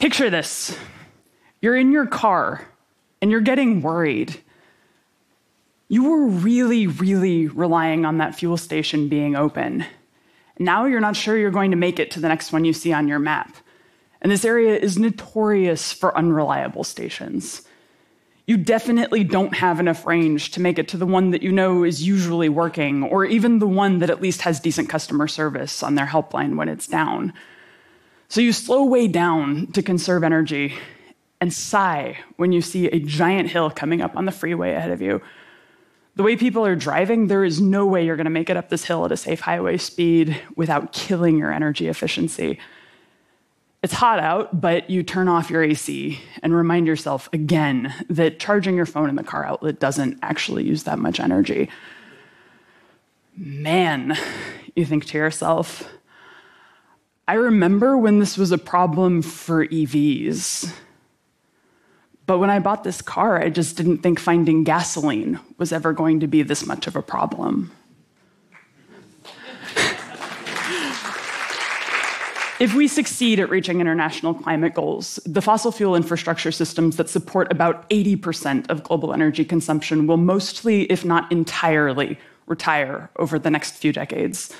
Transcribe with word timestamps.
Picture 0.00 0.30
this 0.30 0.78
you're 1.60 1.76
in 1.76 1.92
your 1.92 2.06
car 2.06 2.66
and 3.20 3.30
you're 3.30 3.42
getting 3.42 3.82
worried. 3.82 4.40
You 5.88 6.08
were 6.08 6.26
really, 6.26 6.86
really 6.86 7.48
relying 7.48 8.06
on 8.06 8.16
that 8.16 8.34
fuel 8.34 8.56
station 8.56 9.08
being 9.10 9.36
open. 9.36 9.84
Now 10.58 10.86
you're 10.86 11.00
not 11.00 11.16
sure 11.16 11.36
you're 11.36 11.50
going 11.50 11.72
to 11.72 11.76
make 11.76 11.98
it 11.98 12.10
to 12.12 12.20
the 12.20 12.28
next 12.28 12.50
one 12.50 12.64
you 12.64 12.72
see 12.72 12.94
on 12.94 13.08
your 13.08 13.18
map. 13.18 13.54
And 14.22 14.32
this 14.32 14.44
area 14.44 14.74
is 14.74 14.98
notorious 14.98 15.92
for 15.92 16.16
unreliable 16.16 16.84
stations. 16.84 17.62
You 18.46 18.56
definitely 18.56 19.22
don't 19.22 19.54
have 19.54 19.80
enough 19.80 20.06
range 20.06 20.52
to 20.52 20.62
make 20.62 20.78
it 20.78 20.88
to 20.88 20.96
the 20.96 21.06
one 21.06 21.30
that 21.32 21.42
you 21.42 21.52
know 21.52 21.84
is 21.84 22.06
usually 22.06 22.48
working, 22.48 23.02
or 23.02 23.26
even 23.26 23.58
the 23.58 23.66
one 23.66 23.98
that 23.98 24.10
at 24.10 24.22
least 24.22 24.42
has 24.42 24.60
decent 24.60 24.88
customer 24.88 25.28
service 25.28 25.82
on 25.82 25.94
their 25.94 26.06
helpline 26.06 26.56
when 26.56 26.70
it's 26.70 26.86
down. 26.86 27.34
So 28.30 28.40
you 28.40 28.52
slow 28.52 28.84
way 28.84 29.08
down 29.08 29.66
to 29.72 29.82
conserve 29.82 30.22
energy 30.22 30.76
and 31.40 31.52
sigh 31.52 32.16
when 32.36 32.52
you 32.52 32.62
see 32.62 32.86
a 32.86 33.00
giant 33.00 33.50
hill 33.50 33.70
coming 33.70 34.00
up 34.00 34.16
on 34.16 34.24
the 34.24 34.30
freeway 34.30 34.72
ahead 34.72 34.92
of 34.92 35.02
you. 35.02 35.20
The 36.14 36.22
way 36.22 36.36
people 36.36 36.64
are 36.64 36.76
driving, 36.76 37.26
there 37.26 37.44
is 37.44 37.60
no 37.60 37.86
way 37.86 38.06
you're 38.06 38.14
going 38.14 38.26
to 38.26 38.30
make 38.30 38.48
it 38.48 38.56
up 38.56 38.68
this 38.68 38.84
hill 38.84 39.04
at 39.04 39.10
a 39.10 39.16
safe 39.16 39.40
highway 39.40 39.78
speed 39.78 40.40
without 40.54 40.92
killing 40.92 41.38
your 41.38 41.52
energy 41.52 41.88
efficiency. 41.88 42.60
It's 43.82 43.94
hot 43.94 44.20
out, 44.20 44.60
but 44.60 44.88
you 44.88 45.02
turn 45.02 45.26
off 45.26 45.50
your 45.50 45.64
AC 45.64 46.20
and 46.40 46.54
remind 46.54 46.86
yourself 46.86 47.28
again 47.32 47.92
that 48.08 48.38
charging 48.38 48.76
your 48.76 48.86
phone 48.86 49.08
in 49.08 49.16
the 49.16 49.24
car 49.24 49.44
outlet 49.44 49.80
doesn't 49.80 50.20
actually 50.22 50.62
use 50.62 50.84
that 50.84 51.00
much 51.00 51.18
energy. 51.18 51.68
Man, 53.36 54.16
you 54.76 54.84
think 54.84 55.06
to 55.06 55.18
yourself, 55.18 55.90
I 57.28 57.34
remember 57.34 57.96
when 57.96 58.18
this 58.18 58.36
was 58.36 58.50
a 58.52 58.58
problem 58.58 59.22
for 59.22 59.66
EVs. 59.66 60.72
But 62.26 62.38
when 62.38 62.50
I 62.50 62.60
bought 62.60 62.84
this 62.84 63.02
car, 63.02 63.42
I 63.42 63.50
just 63.50 63.76
didn't 63.76 63.98
think 63.98 64.20
finding 64.20 64.62
gasoline 64.62 65.40
was 65.58 65.72
ever 65.72 65.92
going 65.92 66.20
to 66.20 66.28
be 66.28 66.42
this 66.42 66.64
much 66.64 66.86
of 66.86 66.94
a 66.94 67.02
problem. 67.02 67.72
If 72.60 72.74
we 72.74 72.88
succeed 72.88 73.40
at 73.40 73.48
reaching 73.48 73.80
international 73.80 74.34
climate 74.34 74.74
goals, 74.74 75.18
the 75.24 75.40
fossil 75.40 75.72
fuel 75.72 75.96
infrastructure 75.96 76.52
systems 76.52 76.98
that 76.98 77.08
support 77.08 77.50
about 77.50 77.88
80% 77.88 78.68
of 78.68 78.82
global 78.82 79.14
energy 79.14 79.46
consumption 79.46 80.06
will 80.06 80.18
mostly, 80.18 80.82
if 80.82 81.02
not 81.02 81.32
entirely, 81.32 82.18
retire 82.46 83.08
over 83.16 83.38
the 83.38 83.48
next 83.50 83.76
few 83.76 83.94
decades. 83.94 84.52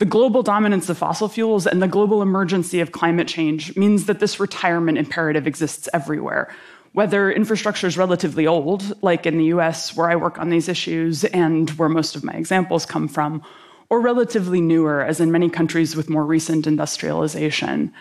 The 0.00 0.06
global 0.06 0.42
dominance 0.42 0.88
of 0.88 0.96
fossil 0.96 1.28
fuels 1.28 1.66
and 1.66 1.82
the 1.82 1.86
global 1.86 2.22
emergency 2.22 2.80
of 2.80 2.90
climate 2.90 3.28
change 3.28 3.76
means 3.76 4.06
that 4.06 4.18
this 4.18 4.40
retirement 4.40 4.96
imperative 4.96 5.46
exists 5.46 5.90
everywhere. 5.92 6.50
Whether 6.92 7.30
infrastructure 7.30 7.86
is 7.86 7.98
relatively 7.98 8.46
old, 8.46 8.96
like 9.02 9.26
in 9.26 9.36
the 9.36 9.52
US, 9.56 9.94
where 9.94 10.10
I 10.10 10.16
work 10.16 10.38
on 10.38 10.48
these 10.48 10.70
issues 10.70 11.24
and 11.24 11.68
where 11.72 11.90
most 11.90 12.16
of 12.16 12.24
my 12.24 12.32
examples 12.32 12.86
come 12.86 13.08
from, 13.08 13.42
or 13.90 14.00
relatively 14.00 14.62
newer, 14.62 15.02
as 15.02 15.20
in 15.20 15.30
many 15.30 15.50
countries 15.50 15.94
with 15.94 16.08
more 16.08 16.24
recent 16.24 16.66
industrialization. 16.66 17.92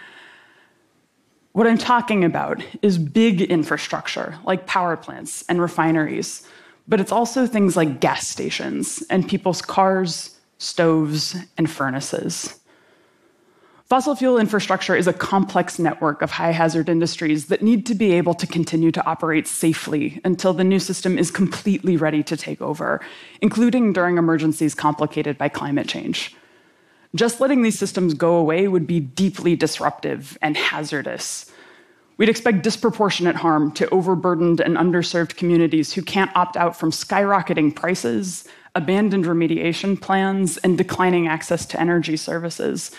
What 1.52 1.68
I'm 1.68 1.78
talking 1.78 2.24
about 2.24 2.64
is 2.82 2.98
big 2.98 3.42
infrastructure, 3.42 4.40
like 4.46 4.68
power 4.68 4.96
plants 4.96 5.44
and 5.50 5.62
refineries, 5.62 6.48
but 6.88 7.02
it's 7.02 7.12
also 7.12 7.46
things 7.46 7.76
like 7.76 8.00
gas 8.00 8.26
stations 8.26 9.04
and 9.10 9.28
people's 9.28 9.62
cars 9.62 10.39
stoves, 10.60 11.36
and 11.58 11.70
furnaces. 11.70 12.60
Fossil 13.86 14.16
fuel 14.16 14.38
infrastructure 14.38 14.96
is 14.96 15.08
a 15.08 15.14
complex 15.14 15.80
network 15.80 16.22
of 16.22 16.30
high 16.30 16.52
hazard 16.52 16.90
industries 16.90 17.48
that 17.48 17.64
need 17.64 17.88
to 17.88 17.96
be 17.96 18.12
able 18.12 18.36
to 18.36 18.46
continue 18.46 18.92
to 18.92 19.04
operate 19.08 19.48
safely 19.48 20.22
until 20.24 20.54
the 20.54 20.64
new 20.64 20.78
system 20.78 21.18
is 21.18 21.32
completely 21.32 21.98
ready 21.98 22.22
to 22.22 22.38
take 22.38 22.62
over, 22.62 23.02
including 23.42 23.92
during 23.92 24.20
emergencies 24.20 24.76
complicated 24.76 25.40
by 25.40 25.50
climate 25.50 25.88
change. 25.88 26.36
Just 27.16 27.42
letting 27.42 27.64
these 27.64 27.80
systems 27.80 28.14
go 28.14 28.36
away 28.36 28.68
would 28.68 28.86
be 28.86 29.00
deeply 29.00 29.56
disruptive 29.56 30.38
and 30.44 30.56
hazardous. 30.56 31.52
We'd 32.18 32.30
expect 32.30 32.62
disproportionate 32.62 33.38
harm 33.38 33.72
to 33.72 33.90
overburdened 33.90 34.60
and 34.60 34.78
underserved 34.78 35.36
communities 35.36 35.94
who 35.94 36.04
can't 36.04 36.36
opt 36.36 36.58
out 36.58 36.78
from 36.78 36.92
skyrocketing 36.92 37.76
prices, 37.76 38.48
abandoned 38.76 39.26
remediation 39.26 40.00
plans, 40.00 40.58
and 40.58 40.78
declining 40.78 41.28
access 41.28 41.66
to 41.66 41.80
energy 41.80 42.18
services. 42.18 42.92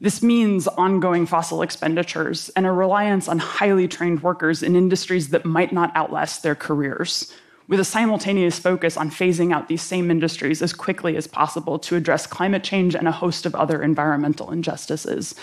This 0.00 0.22
means 0.22 0.66
ongoing 0.66 1.26
fossil 1.26 1.62
expenditures 1.62 2.50
and 2.50 2.66
a 2.66 2.72
reliance 2.72 3.28
on 3.28 3.38
highly 3.38 3.88
trained 3.88 4.22
workers 4.22 4.62
in 4.62 4.76
industries 4.76 5.30
that 5.30 5.44
might 5.44 5.72
not 5.72 5.94
outlast 5.96 6.42
their 6.42 6.54
careers, 6.54 7.32
with 7.68 7.80
a 7.80 7.84
simultaneous 7.84 8.58
focus 8.58 8.96
on 8.96 9.10
phasing 9.10 9.52
out 9.52 9.68
these 9.68 9.82
same 9.82 10.10
industries 10.10 10.60
as 10.60 10.72
quickly 10.72 11.16
as 11.16 11.26
possible 11.26 11.78
to 11.78 11.96
address 11.96 12.26
climate 12.26 12.62
change 12.62 12.94
and 12.94 13.08
a 13.08 13.12
host 13.12 13.46
of 13.46 13.54
other 13.54 13.82
environmental 13.82 14.50
injustices. 14.50 15.34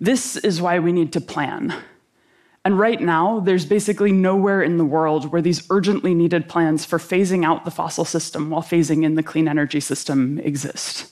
This 0.00 0.36
is 0.36 0.62
why 0.62 0.78
we 0.78 0.92
need 0.92 1.12
to 1.12 1.20
plan. 1.20 1.74
And 2.64 2.78
right 2.78 3.00
now, 3.00 3.40
there's 3.40 3.64
basically 3.64 4.12
nowhere 4.12 4.62
in 4.62 4.76
the 4.76 4.84
world 4.84 5.32
where 5.32 5.40
these 5.40 5.66
urgently 5.70 6.14
needed 6.14 6.48
plans 6.48 6.84
for 6.84 6.98
phasing 6.98 7.44
out 7.44 7.64
the 7.64 7.70
fossil 7.70 8.04
system 8.04 8.50
while 8.50 8.62
phasing 8.62 9.02
in 9.02 9.14
the 9.14 9.22
clean 9.22 9.48
energy 9.48 9.80
system 9.80 10.38
exist. 10.40 11.10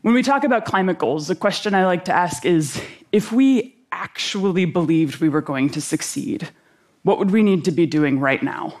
When 0.00 0.14
we 0.14 0.22
talk 0.22 0.42
about 0.42 0.64
climate 0.64 0.98
goals, 0.98 1.28
the 1.28 1.34
question 1.34 1.74
I 1.74 1.84
like 1.84 2.06
to 2.06 2.12
ask 2.12 2.46
is 2.46 2.82
if 3.12 3.30
we 3.30 3.76
actually 3.92 4.64
believed 4.64 5.20
we 5.20 5.28
were 5.28 5.42
going 5.42 5.68
to 5.70 5.80
succeed, 5.82 6.48
what 7.02 7.18
would 7.18 7.30
we 7.30 7.42
need 7.42 7.64
to 7.66 7.70
be 7.70 7.84
doing 7.84 8.18
right 8.18 8.42
now? 8.42 8.80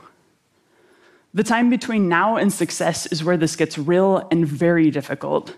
The 1.34 1.44
time 1.44 1.70
between 1.70 2.08
now 2.08 2.36
and 2.36 2.52
success 2.52 3.06
is 3.06 3.22
where 3.22 3.36
this 3.36 3.56
gets 3.56 3.78
real 3.78 4.26
and 4.30 4.46
very 4.46 4.90
difficult. 4.90 5.56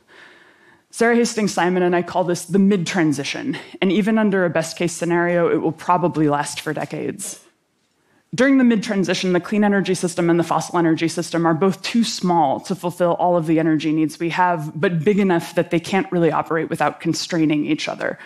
Sara 0.94 1.16
Hastings 1.16 1.52
Simon 1.52 1.82
and 1.82 1.96
I 1.96 2.02
call 2.02 2.22
this 2.22 2.44
the 2.44 2.60
mid 2.60 2.86
transition, 2.86 3.58
and 3.82 3.90
even 3.90 4.16
under 4.16 4.44
a 4.44 4.48
best 4.48 4.76
case 4.76 4.92
scenario, 4.92 5.48
it 5.48 5.56
will 5.56 5.72
probably 5.72 6.28
last 6.28 6.60
for 6.60 6.72
decades. 6.72 7.40
During 8.32 8.58
the 8.58 8.64
mid 8.64 8.84
transition, 8.84 9.32
the 9.32 9.40
clean 9.40 9.64
energy 9.64 9.96
system 9.96 10.30
and 10.30 10.38
the 10.38 10.44
fossil 10.44 10.78
energy 10.78 11.08
system 11.08 11.46
are 11.46 11.52
both 11.52 11.82
too 11.82 12.04
small 12.04 12.60
to 12.60 12.76
fulfill 12.76 13.14
all 13.14 13.36
of 13.36 13.48
the 13.48 13.58
energy 13.58 13.92
needs 13.92 14.20
we 14.20 14.28
have, 14.28 14.70
but 14.80 15.02
big 15.02 15.18
enough 15.18 15.56
that 15.56 15.72
they 15.72 15.80
can't 15.80 16.10
really 16.12 16.30
operate 16.30 16.70
without 16.70 17.00
constraining 17.00 17.66
each 17.66 17.88
other. 17.88 18.16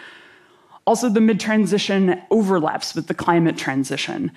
Also, 0.87 1.09
the 1.09 1.23
mid 1.23 1.41
transition 1.41 2.21
overlaps 2.31 2.95
with 2.95 3.07
the 3.07 3.15
climate 3.15 3.57
transition. 3.57 4.31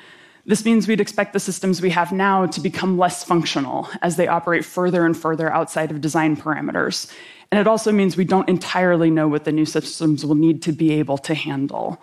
This 0.46 0.66
means 0.66 0.88
we'd 0.88 1.02
expect 1.02 1.34
the 1.34 1.40
systems 1.40 1.82
we 1.82 1.92
have 1.92 2.12
now 2.12 2.48
to 2.48 2.60
become 2.60 2.98
less 2.98 3.24
functional 3.24 3.88
as 4.02 4.16
they 4.16 4.28
operate 4.28 4.66
further 4.66 5.06
and 5.06 5.16
further 5.16 5.52
outside 5.52 5.92
of 5.92 6.02
design 6.02 6.36
parameters. 6.36 7.12
And 7.52 7.60
it 7.60 7.68
also 7.68 7.92
means 7.92 8.18
we 8.18 8.26
don't 8.26 8.50
entirely 8.50 9.12
know 9.12 9.28
what 9.28 9.44
the 9.44 9.52
new 9.52 9.66
systems 9.66 10.26
will 10.26 10.36
need 10.36 10.62
to 10.64 10.72
be 10.72 10.94
able 10.94 11.18
to 11.20 11.36
handle. 11.36 12.02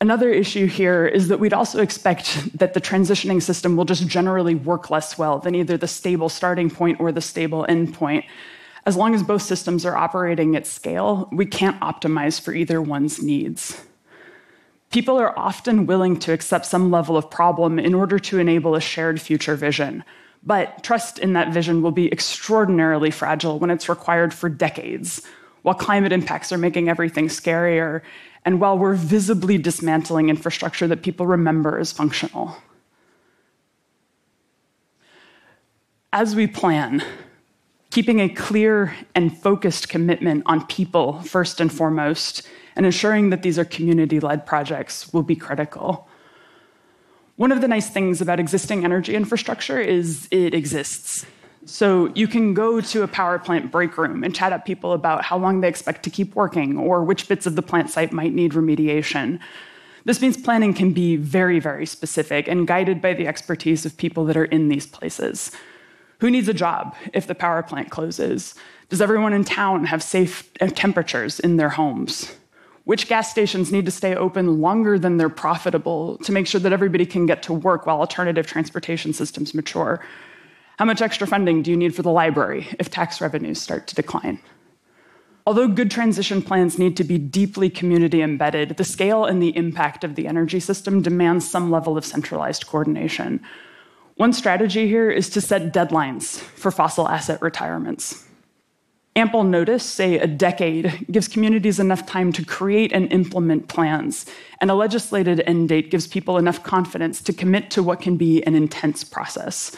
Another 0.00 0.30
issue 0.30 0.66
here 0.66 1.06
is 1.06 1.28
that 1.28 1.40
we'd 1.40 1.54
also 1.54 1.80
expect 1.80 2.58
that 2.58 2.74
the 2.74 2.80
transitioning 2.80 3.40
system 3.40 3.76
will 3.76 3.84
just 3.84 4.06
generally 4.06 4.54
work 4.54 4.90
less 4.90 5.16
well 5.16 5.38
than 5.38 5.54
either 5.54 5.76
the 5.76 5.88
stable 5.88 6.28
starting 6.28 6.68
point 6.68 7.00
or 7.00 7.12
the 7.12 7.20
stable 7.20 7.64
end 7.68 7.94
point. 7.94 8.24
As 8.84 8.96
long 8.96 9.14
as 9.14 9.22
both 9.22 9.42
systems 9.42 9.86
are 9.86 9.96
operating 9.96 10.54
at 10.54 10.66
scale, 10.66 11.28
we 11.32 11.46
can't 11.46 11.80
optimize 11.80 12.40
for 12.40 12.52
either 12.52 12.82
one's 12.82 13.22
needs. 13.22 13.80
People 14.96 15.20
are 15.20 15.38
often 15.38 15.84
willing 15.84 16.18
to 16.20 16.32
accept 16.32 16.64
some 16.64 16.90
level 16.90 17.18
of 17.18 17.30
problem 17.30 17.78
in 17.78 17.92
order 17.92 18.18
to 18.18 18.38
enable 18.38 18.74
a 18.74 18.80
shared 18.80 19.20
future 19.20 19.54
vision. 19.54 20.02
But 20.42 20.82
trust 20.82 21.18
in 21.18 21.34
that 21.34 21.52
vision 21.52 21.82
will 21.82 21.90
be 21.90 22.10
extraordinarily 22.10 23.10
fragile 23.10 23.58
when 23.58 23.68
it's 23.68 23.90
required 23.90 24.32
for 24.32 24.48
decades, 24.48 25.20
while 25.60 25.74
climate 25.74 26.12
impacts 26.12 26.50
are 26.50 26.56
making 26.56 26.88
everything 26.88 27.28
scarier, 27.28 28.00
and 28.46 28.58
while 28.58 28.78
we're 28.78 28.94
visibly 28.94 29.58
dismantling 29.58 30.30
infrastructure 30.30 30.86
that 30.86 31.02
people 31.02 31.26
remember 31.26 31.78
as 31.78 31.92
functional. 31.92 32.56
As 36.10 36.34
we 36.34 36.46
plan, 36.46 37.04
keeping 37.90 38.20
a 38.20 38.30
clear 38.30 38.96
and 39.14 39.36
focused 39.36 39.90
commitment 39.90 40.44
on 40.46 40.66
people 40.66 41.20
first 41.20 41.60
and 41.60 41.70
foremost, 41.70 42.48
and 42.76 42.86
ensuring 42.86 43.30
that 43.30 43.42
these 43.42 43.58
are 43.58 43.64
community 43.64 44.20
led 44.20 44.46
projects 44.46 45.12
will 45.12 45.22
be 45.22 45.34
critical. 45.34 46.08
One 47.36 47.50
of 47.50 47.60
the 47.60 47.68
nice 47.68 47.90
things 47.90 48.20
about 48.20 48.38
existing 48.38 48.84
energy 48.84 49.14
infrastructure 49.14 49.80
is 49.80 50.28
it 50.30 50.54
exists. 50.54 51.26
So 51.64 52.12
you 52.14 52.28
can 52.28 52.54
go 52.54 52.80
to 52.80 53.02
a 53.02 53.08
power 53.08 53.38
plant 53.38 53.72
break 53.72 53.98
room 53.98 54.22
and 54.22 54.34
chat 54.34 54.52
up 54.52 54.64
people 54.64 54.92
about 54.92 55.24
how 55.24 55.36
long 55.36 55.60
they 55.60 55.68
expect 55.68 56.04
to 56.04 56.10
keep 56.10 56.36
working 56.36 56.78
or 56.78 57.02
which 57.02 57.28
bits 57.28 57.44
of 57.44 57.56
the 57.56 57.62
plant 57.62 57.90
site 57.90 58.12
might 58.12 58.32
need 58.32 58.52
remediation. 58.52 59.40
This 60.04 60.22
means 60.22 60.36
planning 60.36 60.72
can 60.72 60.92
be 60.92 61.16
very, 61.16 61.58
very 61.58 61.84
specific 61.84 62.46
and 62.46 62.68
guided 62.68 63.02
by 63.02 63.14
the 63.14 63.26
expertise 63.26 63.84
of 63.84 63.96
people 63.96 64.24
that 64.26 64.36
are 64.36 64.44
in 64.44 64.68
these 64.68 64.86
places. 64.86 65.50
Who 66.20 66.30
needs 66.30 66.48
a 66.48 66.54
job 66.54 66.94
if 67.12 67.26
the 67.26 67.34
power 67.34 67.62
plant 67.64 67.90
closes? 67.90 68.54
Does 68.88 69.02
everyone 69.02 69.32
in 69.32 69.42
town 69.42 69.86
have 69.86 70.02
safe 70.02 70.48
temperatures 70.54 71.40
in 71.40 71.56
their 71.56 71.70
homes? 71.70 72.36
Which 72.86 73.08
gas 73.08 73.28
stations 73.28 73.72
need 73.72 73.84
to 73.84 73.90
stay 73.90 74.14
open 74.14 74.60
longer 74.60 74.96
than 74.96 75.16
they're 75.16 75.28
profitable 75.28 76.18
to 76.18 76.30
make 76.30 76.46
sure 76.46 76.60
that 76.60 76.72
everybody 76.72 77.04
can 77.04 77.26
get 77.26 77.42
to 77.42 77.52
work 77.52 77.84
while 77.84 77.98
alternative 77.98 78.46
transportation 78.46 79.12
systems 79.12 79.54
mature? 79.54 80.00
How 80.78 80.84
much 80.84 81.02
extra 81.02 81.26
funding 81.26 81.62
do 81.62 81.72
you 81.72 81.76
need 81.76 81.96
for 81.96 82.02
the 82.02 82.12
library 82.12 82.68
if 82.78 82.88
tax 82.88 83.20
revenues 83.20 83.60
start 83.60 83.88
to 83.88 83.96
decline? 83.96 84.38
Although 85.48 85.66
good 85.66 85.90
transition 85.90 86.40
plans 86.40 86.78
need 86.78 86.96
to 86.98 87.02
be 87.02 87.18
deeply 87.18 87.68
community 87.68 88.22
embedded, 88.22 88.76
the 88.76 88.84
scale 88.84 89.24
and 89.24 89.42
the 89.42 89.56
impact 89.56 90.04
of 90.04 90.14
the 90.14 90.28
energy 90.28 90.60
system 90.60 91.02
demands 91.02 91.50
some 91.50 91.72
level 91.72 91.98
of 91.98 92.04
centralized 92.04 92.68
coordination. 92.68 93.40
One 94.14 94.32
strategy 94.32 94.86
here 94.86 95.10
is 95.10 95.28
to 95.30 95.40
set 95.40 95.74
deadlines 95.74 96.38
for 96.38 96.70
fossil 96.70 97.08
asset 97.08 97.42
retirements. 97.42 98.25
Ample 99.16 99.44
notice, 99.44 99.82
say 99.82 100.18
a 100.18 100.26
decade, 100.26 101.06
gives 101.10 101.26
communities 101.26 101.80
enough 101.80 102.04
time 102.04 102.32
to 102.32 102.44
create 102.44 102.92
and 102.92 103.10
implement 103.10 103.66
plans, 103.66 104.26
and 104.60 104.70
a 104.70 104.74
legislated 104.74 105.42
end 105.46 105.70
date 105.70 105.90
gives 105.90 106.06
people 106.06 106.36
enough 106.36 106.62
confidence 106.62 107.22
to 107.22 107.32
commit 107.32 107.70
to 107.70 107.82
what 107.82 108.02
can 108.02 108.18
be 108.18 108.42
an 108.42 108.54
intense 108.54 109.04
process. 109.04 109.74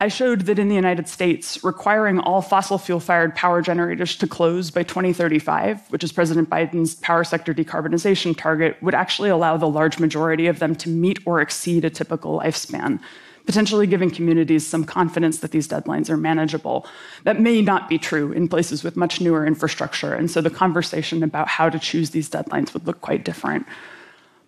I 0.00 0.06
showed 0.06 0.42
that 0.42 0.60
in 0.60 0.68
the 0.68 0.76
United 0.76 1.08
States, 1.08 1.64
requiring 1.64 2.20
all 2.20 2.40
fossil 2.40 2.78
fuel 2.78 3.00
fired 3.00 3.34
power 3.34 3.60
generators 3.60 4.16
to 4.18 4.28
close 4.28 4.70
by 4.70 4.84
2035, 4.84 5.90
which 5.90 6.04
is 6.04 6.12
President 6.12 6.48
Biden's 6.48 6.94
power 6.94 7.24
sector 7.24 7.52
decarbonization 7.52 8.36
target, 8.36 8.80
would 8.80 8.94
actually 8.94 9.30
allow 9.30 9.56
the 9.56 9.68
large 9.68 9.98
majority 9.98 10.46
of 10.46 10.60
them 10.60 10.76
to 10.76 10.88
meet 10.88 11.18
or 11.26 11.40
exceed 11.40 11.84
a 11.84 11.90
typical 11.90 12.38
lifespan 12.38 13.00
potentially 13.46 13.86
giving 13.86 14.10
communities 14.10 14.66
some 14.66 14.84
confidence 14.84 15.38
that 15.38 15.50
these 15.50 15.68
deadlines 15.68 16.08
are 16.08 16.16
manageable. 16.16 16.86
That 17.24 17.40
may 17.40 17.60
not 17.60 17.88
be 17.88 17.98
true 17.98 18.32
in 18.32 18.48
places 18.48 18.82
with 18.82 18.96
much 18.96 19.20
newer 19.20 19.46
infrastructure. 19.46 20.14
And 20.14 20.30
so 20.30 20.40
the 20.40 20.50
conversation 20.50 21.22
about 21.22 21.48
how 21.48 21.68
to 21.68 21.78
choose 21.78 22.10
these 22.10 22.30
deadlines 22.30 22.72
would 22.72 22.86
look 22.86 23.00
quite 23.00 23.24
different. 23.24 23.66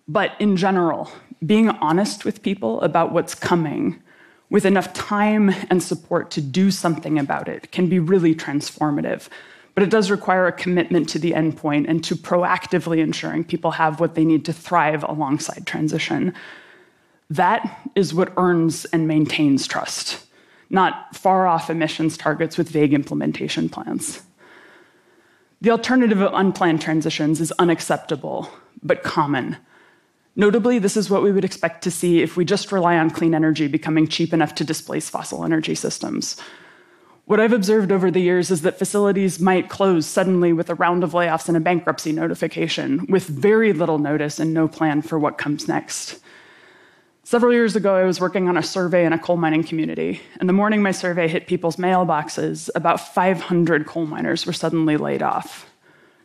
But 0.07 0.31
in 0.39 0.57
general, 0.57 1.11
being 1.45 1.69
honest 1.69 2.25
with 2.25 2.41
people 2.41 2.81
about 2.81 3.11
what's 3.11 3.35
coming 3.35 4.01
with 4.49 4.65
enough 4.65 4.93
time 4.93 5.53
and 5.69 5.83
support 5.83 6.31
to 6.31 6.41
do 6.41 6.71
something 6.71 7.19
about 7.19 7.47
it 7.47 7.71
can 7.71 7.87
be 7.87 7.99
really 7.99 8.33
transformative. 8.33 9.27
But 9.75 9.83
it 9.83 9.89
does 9.91 10.09
require 10.09 10.47
a 10.47 10.51
commitment 10.51 11.07
to 11.09 11.19
the 11.19 11.33
endpoint 11.33 11.87
and 11.87 12.03
to 12.05 12.15
proactively 12.15 12.99
ensuring 12.99 13.43
people 13.43 13.71
have 13.71 13.99
what 13.99 14.15
they 14.15 14.25
need 14.25 14.45
to 14.45 14.53
thrive 14.53 15.03
alongside 15.03 15.67
transition. 15.67 16.33
That 17.29 17.89
is 17.95 18.13
what 18.13 18.33
earns 18.37 18.85
and 18.85 19.07
maintains 19.07 19.67
trust, 19.67 20.25
not 20.69 21.15
far 21.15 21.47
off 21.47 21.69
emissions 21.69 22.17
targets 22.17 22.57
with 22.57 22.69
vague 22.69 22.93
implementation 22.93 23.69
plans. 23.69 24.21
The 25.59 25.71
alternative 25.71 26.21
of 26.21 26.33
unplanned 26.33 26.81
transitions 26.81 27.41
is 27.41 27.51
unacceptable, 27.53 28.49
but 28.83 29.03
common. 29.03 29.57
Notably, 30.35 30.77
this 30.77 30.95
is 30.95 31.09
what 31.09 31.23
we 31.23 31.31
would 31.31 31.43
expect 31.43 31.83
to 31.83 31.91
see 31.91 32.21
if 32.21 32.37
we 32.37 32.45
just 32.45 32.71
rely 32.71 32.97
on 32.97 33.09
clean 33.09 33.33
energy 33.33 33.67
becoming 33.67 34.07
cheap 34.07 34.33
enough 34.33 34.53
to 34.55 34.63
displace 34.63 35.09
fossil 35.09 35.43
energy 35.43 35.73
systems. 35.73 36.37
What 37.25 37.41
I've 37.41 37.53
observed 37.53 37.91
over 37.91 38.09
the 38.09 38.21
years 38.21 38.51
is 38.51 38.61
that 38.61 38.79
facilities 38.79 39.39
might 39.39 39.67
close 39.67 40.05
suddenly 40.05 40.53
with 40.53 40.69
a 40.69 40.75
round 40.75 41.03
of 41.03 41.11
layoffs 41.11 41.47
and 41.49 41.57
a 41.57 41.59
bankruptcy 41.59 42.13
notification, 42.13 43.05
with 43.09 43.25
very 43.25 43.73
little 43.73 43.97
notice 43.97 44.39
and 44.39 44.53
no 44.53 44.67
plan 44.67 45.01
for 45.01 45.19
what 45.19 45.37
comes 45.37 45.67
next. 45.67 46.19
Several 47.27 47.51
years 47.51 47.75
ago, 47.75 47.93
I 47.93 48.05
was 48.05 48.21
working 48.21 48.47
on 48.47 48.55
a 48.55 48.63
survey 48.63 49.03
in 49.03 49.11
a 49.11 49.19
coal 49.19 49.35
mining 49.35 49.61
community, 49.61 50.21
and 50.39 50.47
the 50.47 50.53
morning 50.53 50.81
my 50.81 50.91
survey 50.91 51.27
hit 51.27 51.45
people's 51.45 51.75
mailboxes, 51.75 52.69
about 52.73 53.01
500 53.01 53.85
coal 53.85 54.05
miners 54.05 54.45
were 54.45 54.53
suddenly 54.53 54.95
laid 54.95 55.21
off. 55.21 55.69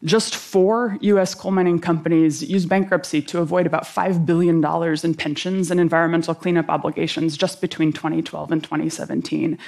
Just 0.04 0.36
four 0.36 0.96
US 1.00 1.34
coal 1.34 1.50
mining 1.50 1.80
companies 1.80 2.44
used 2.44 2.68
bankruptcy 2.68 3.20
to 3.22 3.40
avoid 3.40 3.66
about 3.66 3.82
$5 3.82 4.24
billion 4.24 4.64
in 5.04 5.14
pensions 5.14 5.72
and 5.72 5.80
environmental 5.80 6.36
cleanup 6.36 6.68
obligations 6.68 7.36
just 7.36 7.60
between 7.60 7.92
2012 7.92 8.52
and 8.52 8.62
2017. 8.62 9.58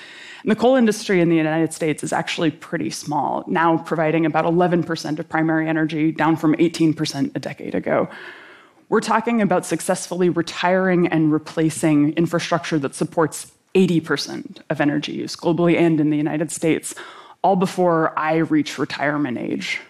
And 0.43 0.51
the 0.53 0.55
coal 0.55 0.77
industry 0.77 1.21
in 1.21 1.31
the 1.31 1.37
United 1.37 1.73
States 1.73 2.05
is 2.05 2.13
actually 2.13 2.53
pretty 2.53 2.91
small, 2.91 3.43
now 3.49 3.79
providing 3.79 4.25
about 4.25 4.45
11% 4.45 5.19
of 5.19 5.29
primary 5.29 5.69
energy, 5.69 6.13
down 6.13 6.37
from 6.37 6.55
18% 6.55 7.35
a 7.35 7.41
decade 7.41 7.75
ago. 7.75 8.09
We're 8.89 9.01
talking 9.01 9.41
about 9.41 9.65
successfully 9.65 10.29
retiring 10.29 11.09
and 11.09 11.33
replacing 11.33 12.13
infrastructure 12.15 12.79
that 12.79 12.95
supports 12.95 13.53
80% 13.75 14.61
of 14.71 14.81
energy 14.81 15.13
use 15.13 15.37
globally 15.37 15.77
and 15.77 16.01
in 16.01 16.11
the 16.11 16.17
United 16.17 16.51
States, 16.53 16.95
all 17.43 17.57
before 17.57 18.17
I 18.19 18.37
reach 18.37 18.79
retirement 18.79 19.39
age. 19.39 19.81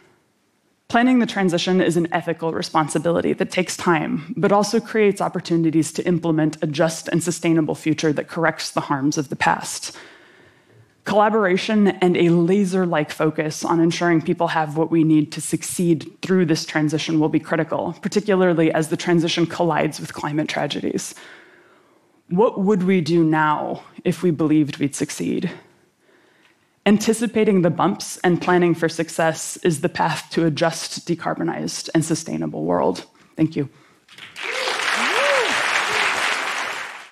Planning 0.89 1.19
the 1.19 1.27
transition 1.27 1.81
is 1.81 1.97
an 1.97 2.09
ethical 2.13 2.53
responsibility 2.53 3.33
that 3.33 3.51
takes 3.51 3.77
time, 3.77 4.33
but 4.37 4.53
also 4.53 4.81
creates 4.81 5.21
opportunities 5.21 5.93
to 5.93 6.07
implement 6.07 6.63
a 6.63 6.67
just 6.67 7.09
and 7.09 7.23
sustainable 7.23 7.75
future 7.75 8.13
that 8.13 8.29
corrects 8.29 8.71
the 8.71 8.83
harms 8.83 9.19
of 9.19 9.29
the 9.29 9.37
past. 9.37 9.97
Collaboration 11.05 11.89
and 11.89 12.17
a 12.17 12.31
laser 12.31 12.87
like 12.87 13.11
focus 13.11 13.63
on 13.63 13.79
ensuring 13.79 14.23
people 14.23 14.49
have 14.49 14.79
what 14.79 14.91
we 14.91 15.05
need 15.05 15.33
to 15.33 15.41
succeed 15.41 16.11
through 16.23 16.47
this 16.47 16.65
transition 16.65 17.21
will 17.21 17.29
be 17.29 17.41
critical, 17.41 17.95
particularly 18.01 18.73
as 18.73 18.89
the 18.89 18.97
transition 18.97 19.47
collides 19.47 20.01
with 20.01 20.15
climate 20.15 20.49
tragedies. 20.49 21.15
What 22.31 22.61
would 22.61 22.85
we 22.85 23.03
do 23.03 23.23
now 23.23 23.85
if 24.03 24.23
we 24.23 24.31
believed 24.31 24.79
we'd 24.79 24.95
succeed? 24.95 25.51
Anticipating 26.87 27.63
the 27.63 27.71
bumps 27.71 28.19
and 28.19 28.41
planning 28.41 28.75
for 28.75 28.89
success 28.89 29.59
is 29.59 29.83
the 29.83 29.89
path 29.91 30.29
to 30.31 30.47
a 30.47 30.51
just, 30.51 31.07
decarbonized, 31.07 31.91
and 31.95 32.03
sustainable 32.03 32.65
world. 32.65 33.05
Thank 33.37 33.57
you. 33.57 33.69